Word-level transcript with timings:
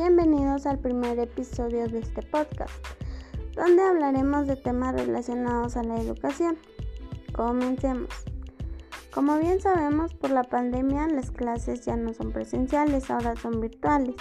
Bienvenidos 0.00 0.64
al 0.66 0.78
primer 0.78 1.18
episodio 1.18 1.88
de 1.88 1.98
este 1.98 2.22
podcast, 2.22 2.70
donde 3.56 3.82
hablaremos 3.82 4.46
de 4.46 4.54
temas 4.54 4.94
relacionados 4.94 5.76
a 5.76 5.82
la 5.82 5.96
educación. 5.96 6.56
Comencemos. 7.32 8.08
Como 9.12 9.36
bien 9.40 9.60
sabemos, 9.60 10.14
por 10.14 10.30
la 10.30 10.44
pandemia 10.44 11.08
las 11.08 11.32
clases 11.32 11.84
ya 11.84 11.96
no 11.96 12.14
son 12.14 12.30
presenciales, 12.30 13.10
ahora 13.10 13.34
son 13.34 13.60
virtuales. 13.60 14.14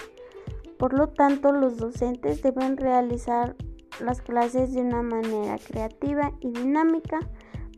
Por 0.80 0.94
lo 0.94 1.10
tanto, 1.10 1.52
los 1.52 1.78
docentes 1.78 2.42
deben 2.42 2.76
realizar 2.76 3.56
las 4.04 4.24
clases 4.24 4.74
de 4.74 4.82
una 4.82 5.04
manera 5.04 5.60
creativa 5.60 6.34
y 6.40 6.54
dinámica 6.54 7.20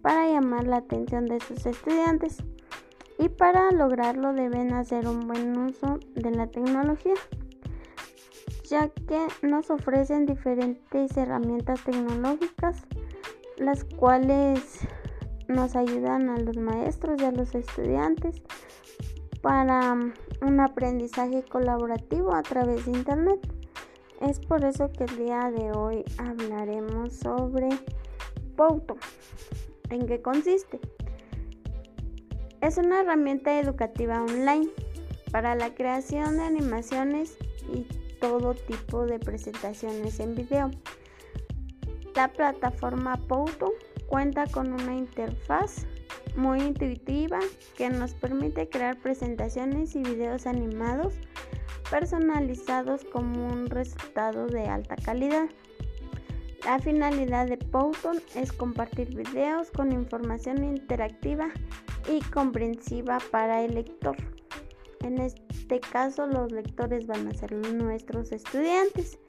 para 0.02 0.26
llamar 0.26 0.68
la 0.68 0.78
atención 0.78 1.26
de 1.26 1.42
sus 1.42 1.66
estudiantes 1.66 2.38
y 3.18 3.28
para 3.28 3.72
lograrlo 3.72 4.32
deben 4.32 4.72
hacer 4.72 5.06
un 5.06 5.28
buen 5.28 5.58
uso 5.58 6.00
de 6.16 6.32
la 6.32 6.48
tecnología, 6.48 7.16
ya 8.70 8.90
que 8.90 9.28
nos 9.42 9.72
ofrecen 9.72 10.26
diferentes 10.26 11.18
herramientas 11.18 11.84
tecnológicas, 11.84 12.84
las 13.58 13.84
cuales 13.84 14.80
nos 15.48 15.76
ayudan 15.76 16.30
a 16.30 16.38
los 16.38 16.58
maestros 16.58 17.20
y 17.22 17.26
a 17.26 17.32
los 17.32 17.56
estudiantes 17.56 18.42
para 19.42 19.98
un 20.42 20.60
aprendizaje 20.60 21.44
colaborativo 21.44 22.34
a 22.34 22.44
través 22.44 22.86
de 22.86 22.92
Internet. 22.92 23.40
Es 24.22 24.40
por 24.40 24.64
eso 24.64 24.92
que 24.92 25.06
el 25.06 25.18
día 25.18 25.50
de 25.50 25.72
hoy 25.72 26.04
hablaremos 26.18 27.14
sobre 27.14 27.70
Pouto. 28.56 28.98
¿En 29.90 30.06
qué 30.06 30.22
consiste? 30.22 30.80
Es 32.62 32.78
una 32.78 33.02
herramienta 33.02 33.60
educativa 33.60 34.22
online 34.22 34.70
para 35.32 35.56
la 35.56 35.74
creación 35.74 36.38
de 36.38 36.44
animaciones 36.44 37.38
y 37.74 37.86
todo 38.20 38.54
tipo 38.54 39.06
de 39.06 39.20
presentaciones 39.20 40.20
en 40.20 40.36
video. 40.36 40.72
La 42.16 42.28
plataforma 42.28 43.18
Pouto 43.28 43.74
cuenta 44.08 44.46
con 44.48 44.74
una 44.74 44.96
interfaz 44.96 45.86
muy 46.36 46.60
intuitiva 46.62 47.40
que 47.78 47.90
nos 47.90 48.14
permite 48.14 48.68
crear 48.70 48.98
presentaciones 48.98 49.96
y 49.96 50.04
videos 50.04 50.48
animados 50.48 51.16
personalizados 51.90 53.04
como 53.06 53.48
un 53.48 53.70
resultado 53.70 54.48
de 54.48 54.66
alta 54.66 54.96
calidad. 54.96 55.50
La 56.66 56.80
finalidad 56.80 57.48
de 57.48 57.58
Pouton 57.58 58.22
es 58.36 58.52
compartir 58.52 59.16
videos 59.16 59.72
con 59.72 59.92
información 59.92 60.64
interactiva 60.64 61.50
y 62.08 62.22
comprensiva 62.32 63.18
para 63.32 63.64
el 63.64 63.76
lector. 63.76 64.18
En 65.02 65.20
este 65.20 65.49
caso 65.78 66.26
los 66.26 66.52
lectores 66.52 67.06
van 67.06 67.28
a 67.28 67.34
ser 67.36 67.54
nuestros 67.54 68.32
estudiantes. 68.32 69.20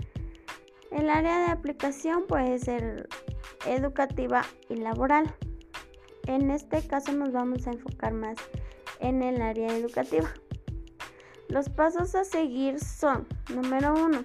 El 0.90 1.10
área 1.10 1.40
de 1.40 1.52
aplicación 1.52 2.26
puede 2.26 2.58
ser 2.58 3.06
educativa 3.66 4.42
y 4.70 4.76
laboral. 4.76 5.34
En 6.26 6.50
este 6.50 6.80
caso 6.86 7.12
nos 7.12 7.32
vamos 7.32 7.66
a 7.66 7.72
enfocar 7.72 8.14
más 8.14 8.38
en 9.00 9.22
el 9.22 9.42
área 9.42 9.76
educativa. 9.76 10.32
Los 11.48 11.68
pasos 11.68 12.14
a 12.14 12.24
seguir 12.24 12.80
son, 12.80 13.26
número 13.52 13.92
uno, 13.92 14.24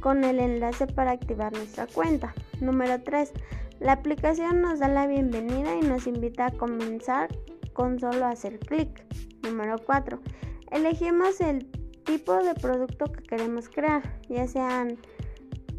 con 0.00 0.24
el 0.24 0.38
enlace 0.38 0.86
para 0.86 1.10
activar 1.10 1.52
nuestra 1.52 1.86
cuenta. 1.86 2.34
Número 2.62 3.02
3. 3.02 3.30
La 3.78 3.92
aplicación 3.92 4.62
nos 4.62 4.78
da 4.78 4.88
la 4.88 5.06
bienvenida 5.06 5.76
y 5.76 5.82
nos 5.82 6.06
invita 6.06 6.46
a 6.46 6.50
comenzar 6.50 7.28
con 7.74 8.00
solo 8.00 8.24
hacer 8.24 8.58
clic. 8.60 9.04
Número 9.42 9.76
4. 9.84 10.18
Elegimos 10.70 11.38
el 11.42 11.70
tipo 12.04 12.42
de 12.42 12.54
producto 12.54 13.12
que 13.12 13.22
queremos 13.22 13.68
crear, 13.68 14.18
ya 14.30 14.48
sean 14.48 14.96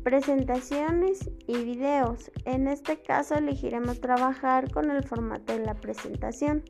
presentaciones 0.04 1.28
y 1.48 1.58
videos. 1.64 2.31
En 2.46 2.68
este 2.68 3.02
caso 3.02 3.34
elegiremos 3.34 4.00
trabajar 4.00 4.72
con 4.72 4.92
el 4.92 5.04
formato 5.04 5.58
de 5.58 5.66
la 5.66 5.74
presentación. 5.74 6.64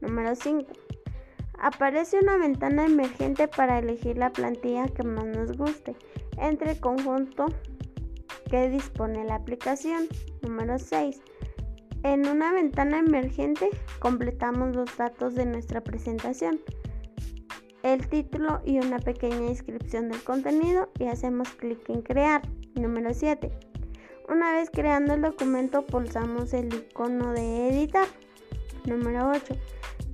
Número 0.00 0.34
5. 0.34 0.66
Aparece 1.58 2.18
una 2.18 2.38
ventana 2.38 2.86
emergente 2.86 3.48
para 3.48 3.78
elegir 3.78 4.16
la 4.16 4.32
plantilla 4.32 4.88
que 4.88 5.02
más 5.02 5.26
nos 5.26 5.56
guste 5.56 5.94
entre 6.38 6.72
el 6.72 6.80
conjunto 6.80 7.46
que 8.50 8.68
dispone 8.70 9.24
la 9.24 9.36
aplicación. 9.36 10.08
Número 10.42 10.78
6. 10.78 11.20
En 12.02 12.26
una 12.26 12.52
ventana 12.52 12.98
emergente 12.98 13.68
completamos 13.98 14.74
los 14.74 14.96
datos 14.96 15.34
de 15.34 15.44
nuestra 15.44 15.82
presentación, 15.82 16.58
el 17.82 18.08
título 18.08 18.62
y 18.64 18.78
una 18.78 18.98
pequeña 18.98 19.48
descripción 19.48 20.08
del 20.08 20.22
contenido 20.22 20.90
y 20.98 21.06
hacemos 21.06 21.50
clic 21.50 21.88
en 21.90 22.00
crear. 22.00 22.42
Número 22.74 23.12
7. 23.12 23.50
Una 24.30 24.52
vez 24.52 24.70
creando 24.70 25.14
el 25.14 25.22
documento 25.22 25.84
pulsamos 25.84 26.54
el 26.54 26.72
icono 26.72 27.32
de 27.32 27.68
editar. 27.68 28.06
Número 28.86 29.30
8. 29.30 29.54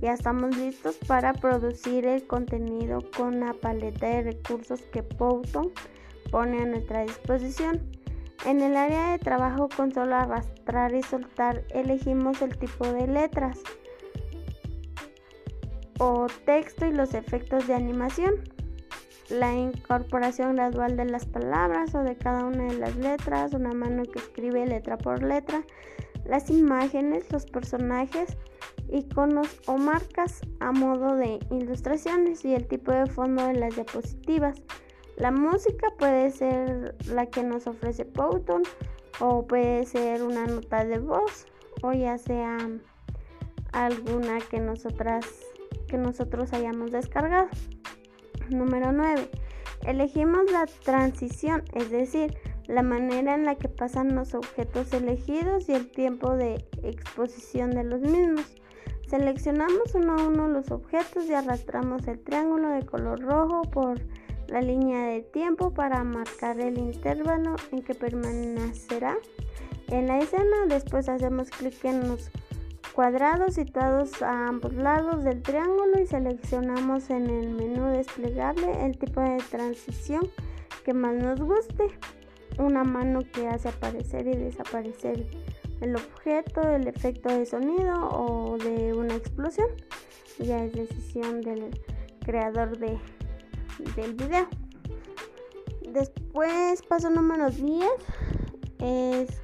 Ya 0.01 0.13
estamos 0.13 0.55
listos 0.57 0.97
para 1.07 1.33
producir 1.33 2.05
el 2.05 2.25
contenido 2.27 3.03
con 3.15 3.39
la 3.39 3.53
paleta 3.53 4.07
de 4.07 4.23
recursos 4.23 4.81
que 4.91 5.03
Pouton 5.03 5.71
pone 6.31 6.61
a 6.61 6.65
nuestra 6.65 7.01
disposición. 7.01 7.81
En 8.45 8.61
el 8.61 8.75
área 8.75 9.11
de 9.11 9.19
trabajo 9.19 9.69
con 9.75 9.93
solo 9.93 10.15
arrastrar 10.15 10.93
y 10.93 11.01
soltar 11.01 11.63
elegimos 11.69 12.41
el 12.41 12.57
tipo 12.57 12.87
de 12.91 13.07
letras 13.07 13.59
o 15.99 16.27
texto 16.45 16.85
y 16.85 16.91
los 16.91 17.13
efectos 17.13 17.67
de 17.67 17.73
animación. 17.73 18.35
La 19.29 19.53
incorporación 19.53 20.55
gradual 20.55 20.95
de 20.95 21.05
las 21.05 21.25
palabras 21.25 21.93
o 21.95 22.03
de 22.03 22.15
cada 22.15 22.45
una 22.45 22.65
de 22.65 22.77
las 22.77 22.95
letras, 22.95 23.53
una 23.53 23.73
mano 23.73 24.03
que 24.03 24.19
escribe 24.19 24.65
letra 24.65 24.97
por 24.97 25.21
letra, 25.21 25.63
las 26.23 26.49
imágenes, 26.49 27.31
los 27.31 27.45
personajes, 27.45 28.37
iconos 28.89 29.59
o 29.65 29.77
marcas 29.77 30.41
a 30.59 30.71
modo 30.71 31.15
de 31.15 31.39
ilustraciones 31.51 32.45
y 32.45 32.53
el 32.53 32.67
tipo 32.67 32.91
de 32.91 33.05
fondo 33.05 33.47
de 33.47 33.53
las 33.53 33.75
diapositivas. 33.75 34.61
La 35.17 35.31
música 35.31 35.87
puede 35.97 36.29
ser 36.31 36.95
la 37.07 37.25
que 37.25 37.43
nos 37.43 37.67
ofrece 37.67 38.05
Pouton 38.05 38.63
o 39.19 39.47
puede 39.47 39.85
ser 39.85 40.23
una 40.23 40.45
nota 40.45 40.85
de 40.85 40.99
voz 40.99 41.47
o 41.81 41.91
ya 41.91 42.17
sea 42.17 42.57
alguna 43.71 44.39
que 44.39 44.59
nosotras 44.59 45.25
que 45.87 45.97
nosotros 45.97 46.53
hayamos 46.53 46.91
descargado. 46.91 47.47
Número 48.49 48.91
9. 48.91 49.29
Elegimos 49.85 50.51
la 50.51 50.65
transición, 50.83 51.63
es 51.73 51.89
decir, 51.89 52.37
la 52.67 52.83
manera 52.83 53.35
en 53.35 53.45
la 53.45 53.55
que 53.55 53.69
pasan 53.69 54.15
los 54.15 54.33
objetos 54.33 54.91
elegidos 54.93 55.69
y 55.69 55.73
el 55.73 55.89
tiempo 55.89 56.35
de 56.35 56.65
exposición 56.83 57.71
de 57.71 57.83
los 57.83 58.01
mismos. 58.01 58.45
Seleccionamos 59.07 59.95
uno 59.95 60.17
a 60.17 60.27
uno 60.27 60.49
los 60.49 60.69
objetos 60.69 61.25
y 61.27 61.33
arrastramos 61.33 62.05
el 62.09 62.19
triángulo 62.19 62.69
de 62.71 62.85
color 62.85 63.21
rojo 63.21 63.61
por 63.61 64.01
la 64.49 64.59
línea 64.59 65.05
de 65.07 65.21
tiempo 65.21 65.73
para 65.73 66.03
marcar 66.03 66.59
el 66.59 66.77
intervalo 66.77 67.55
en 67.71 67.83
que 67.83 67.95
permanecerá 67.95 69.17
en 69.87 70.07
la 70.07 70.19
escena. 70.19 70.65
Después 70.67 71.07
hacemos 71.07 71.49
clic 71.51 71.85
en 71.85 72.09
los 72.09 72.29
cuadrados 72.93 73.53
situados 73.53 74.21
a 74.21 74.47
ambos 74.47 74.73
lados 74.73 75.23
del 75.23 75.41
triángulo 75.41 76.01
y 76.01 76.05
seleccionamos 76.05 77.09
en 77.09 77.29
el 77.29 77.51
menú 77.51 77.85
desplegable 77.85 78.85
el 78.85 78.97
tipo 78.97 79.21
de 79.21 79.37
transición 79.49 80.29
que 80.83 80.93
más 80.93 81.15
nos 81.15 81.39
guste. 81.39 81.87
Una 82.59 82.83
mano 82.83 83.21
que 83.31 83.47
hace 83.47 83.69
aparecer 83.69 84.27
y 84.27 84.35
desaparecer 84.35 85.27
el 85.81 85.95
objeto, 85.95 86.61
el 86.61 86.87
efecto 86.87 87.29
de 87.29 87.45
sonido 87.45 88.09
o 88.09 88.57
de 88.57 88.93
una 88.93 89.15
explosión. 89.15 89.67
Ya 90.39 90.63
es 90.63 90.73
decisión 90.73 91.41
del 91.41 91.69
creador 92.25 92.77
de, 92.77 92.99
del 93.95 94.13
video. 94.13 94.47
Después, 95.89 96.81
paso 96.83 97.09
número 97.09 97.49
10 97.49 97.85
es 98.79 99.41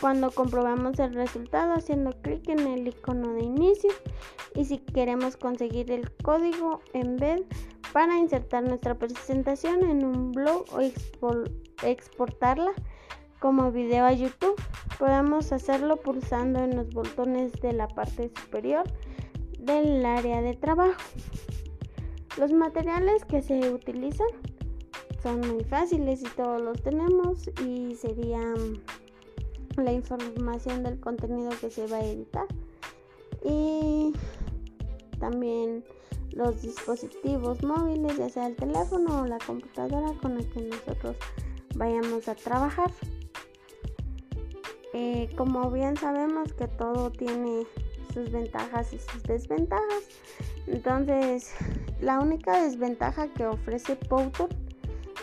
cuando 0.00 0.30
comprobamos 0.30 0.98
el 0.98 1.14
resultado 1.14 1.74
haciendo 1.74 2.10
clic 2.22 2.48
en 2.48 2.60
el 2.60 2.88
icono 2.88 3.32
de 3.34 3.44
inicio 3.44 3.90
y 4.54 4.64
si 4.64 4.78
queremos 4.78 5.36
conseguir 5.36 5.90
el 5.90 6.10
código 6.16 6.80
en 6.92 7.16
vez 7.16 7.42
para 7.92 8.18
insertar 8.18 8.64
nuestra 8.64 8.94
presentación 8.94 9.82
en 9.82 10.04
un 10.04 10.32
blog 10.32 10.64
o 10.72 10.80
exportarla 11.84 12.72
como 13.40 13.72
video 13.72 14.04
a 14.04 14.12
YouTube. 14.12 14.60
Podemos 14.98 15.52
hacerlo 15.52 15.96
pulsando 15.96 16.60
en 16.60 16.76
los 16.76 16.90
botones 16.90 17.52
de 17.60 17.72
la 17.72 17.88
parte 17.88 18.30
superior 18.34 18.84
del 19.58 20.04
área 20.04 20.42
de 20.42 20.54
trabajo. 20.54 21.00
Los 22.36 22.52
materiales 22.52 23.24
que 23.24 23.42
se 23.42 23.72
utilizan 23.72 24.28
son 25.22 25.40
muy 25.40 25.64
fáciles 25.64 26.22
y 26.22 26.28
todos 26.36 26.60
los 26.60 26.80
tenemos 26.82 27.50
y 27.64 27.94
serían 27.96 28.80
la 29.76 29.92
información 29.92 30.82
del 30.82 30.98
contenido 31.00 31.50
que 31.60 31.70
se 31.70 31.86
va 31.86 31.98
a 31.98 32.04
editar 32.04 32.46
y 33.44 34.12
también 35.18 35.84
los 36.32 36.62
dispositivos 36.62 37.62
móviles, 37.62 38.16
ya 38.16 38.28
sea 38.28 38.46
el 38.46 38.56
teléfono 38.56 39.22
o 39.22 39.26
la 39.26 39.38
computadora 39.38 40.12
con 40.20 40.36
el 40.36 40.48
que 40.50 40.62
nosotros 40.62 41.16
vayamos 41.74 42.28
a 42.28 42.34
trabajar. 42.34 42.90
Eh, 45.00 45.30
como 45.36 45.70
bien 45.70 45.96
sabemos 45.96 46.52
que 46.54 46.66
todo 46.66 47.12
tiene 47.12 47.64
sus 48.12 48.32
ventajas 48.32 48.92
y 48.92 48.98
sus 48.98 49.22
desventajas, 49.22 50.02
entonces 50.66 51.52
la 52.00 52.18
única 52.18 52.60
desventaja 52.60 53.28
que 53.28 53.46
ofrece 53.46 53.94
Powtoon 53.94 54.48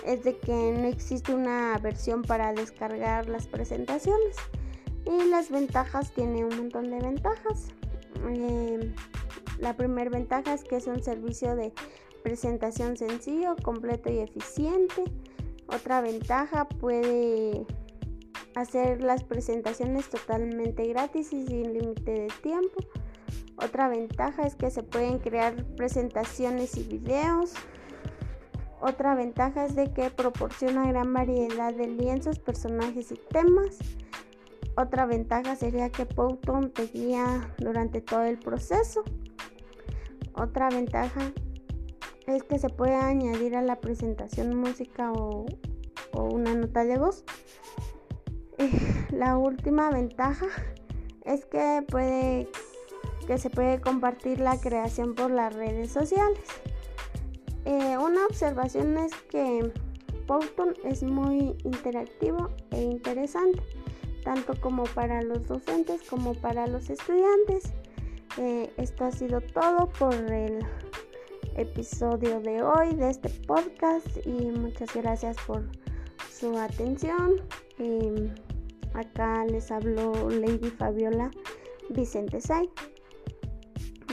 es 0.06 0.24
de 0.24 0.38
que 0.38 0.54
no 0.54 0.88
existe 0.88 1.36
una 1.36 1.78
versión 1.80 2.22
para 2.22 2.54
descargar 2.54 3.28
las 3.28 3.48
presentaciones 3.48 4.38
y 5.06 5.28
las 5.28 5.52
ventajas 5.52 6.10
tiene 6.14 6.46
un 6.46 6.56
montón 6.56 6.90
de 6.90 7.02
ventajas. 7.02 7.68
Eh, 8.30 8.94
la 9.60 9.76
primera 9.76 10.10
ventaja 10.10 10.54
es 10.54 10.64
que 10.64 10.78
es 10.78 10.88
un 10.88 11.04
servicio 11.04 11.54
de 11.58 11.74
presentación 12.24 12.96
sencillo, 12.96 13.58
completo 13.62 14.10
y 14.10 14.20
eficiente. 14.20 15.04
Otra 15.68 16.00
ventaja 16.00 16.66
puede 16.70 17.66
hacer 18.56 19.04
las 19.04 19.24
presentaciones 19.24 20.10
totalmente 20.10 20.88
gratis 20.88 21.34
y 21.34 21.46
sin 21.46 21.74
límite 21.74 22.12
de 22.12 22.28
tiempo. 22.42 22.84
Otra 23.58 23.88
ventaja 23.88 24.44
es 24.44 24.56
que 24.56 24.70
se 24.70 24.84
pueden 24.84 25.20
crear 25.20 25.64
presentaciones 25.76 26.76
y 26.78 26.84
videos. 26.84 27.54
Otra 28.82 29.16
ventaja 29.16 29.66
es 29.66 29.76
de 29.76 29.94
que 29.94 30.10
proporciona 30.10 30.88
gran 30.88 31.14
variedad 31.14 31.74
de 31.74 31.88
lienzos, 31.88 32.40
personajes 32.40 33.12
y 33.12 33.20
temas. 33.30 33.78
Otra 34.78 35.06
ventaja 35.06 35.56
sería 35.56 35.90
que 35.90 36.06
Powtoon 36.06 36.72
te 36.72 36.88
guía 36.88 37.54
durante 37.58 38.02
todo 38.02 38.24
el 38.24 38.38
proceso. 38.38 39.04
Otra 40.34 40.70
ventaja 40.70 41.32
es 42.28 42.44
que 42.44 42.60
se 42.60 42.70
puede 42.70 42.96
añadir 42.96 43.56
a 43.56 43.62
la 43.62 43.80
presentación 43.80 44.56
música 44.56 45.14
o, 45.14 45.46
o 46.12 46.24
una 46.24 46.54
nota 46.54 46.84
de 46.84 46.98
voz. 46.98 47.24
La 49.12 49.38
última 49.38 49.90
ventaja 49.90 50.48
es 51.26 51.46
que 51.46 51.84
puede 51.88 52.48
que 53.26 53.38
se 53.38 53.50
puede 53.50 53.82
compartir 53.82 54.40
la 54.40 54.60
creación 54.60 55.16
por 55.16 55.32
las 55.32 55.54
redes 55.54 55.92
sociales. 55.92 56.44
Eh, 57.66 57.98
una 57.98 58.26
observación 58.28 58.98
es 58.98 59.14
que 59.30 59.72
Powtoon 60.28 60.76
es 60.84 61.02
muy 61.04 61.56
interactivo 61.64 62.50
e 62.72 62.84
interesante, 62.84 63.64
tanto 64.24 64.54
como 64.62 64.84
para 64.84 65.22
los 65.24 65.48
docentes 65.48 66.04
como 66.08 66.36
para 66.36 66.68
los 66.68 66.90
estudiantes. 66.90 67.74
Eh, 68.38 68.72
esto 68.78 69.06
ha 69.06 69.12
sido 69.12 69.42
todo 69.42 69.90
por 69.98 70.14
el 70.14 70.60
episodio 71.56 72.42
de 72.42 72.62
hoy 72.62 72.94
de 72.96 73.10
este 73.10 73.30
podcast 73.30 74.08
y 74.26 74.52
muchas 74.52 74.94
gracias 74.94 75.38
por 75.48 75.64
su 76.32 76.58
atención. 76.58 77.42
Em, 77.80 78.15
les 79.46 79.72
habló 79.72 80.30
Lady 80.30 80.70
Fabiola 80.70 81.32
Vicente 81.90 82.42
Say. 82.42 82.70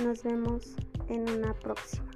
Nos 0.03 0.23
vemos 0.23 0.75
en 1.09 1.29
una 1.29 1.55
próxima. 1.55 2.12